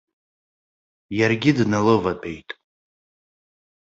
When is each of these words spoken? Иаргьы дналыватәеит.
Иаргьы 1.17 1.51
дналыватәеит. 1.57 2.49